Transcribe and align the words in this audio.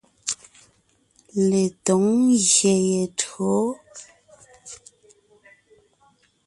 Letǒŋ 1.49 2.01
ngyè 2.33 2.75
ye 2.89 3.01
tÿǒ. 3.19 3.55